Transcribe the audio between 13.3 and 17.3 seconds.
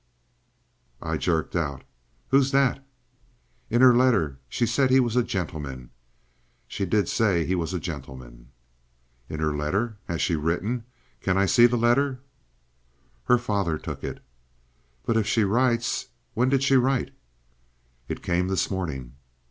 father took it." "But if she writes— When did she write?"